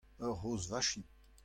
ur 0.27 0.33
c'hozh 0.39 0.67
vachin. 0.71 1.05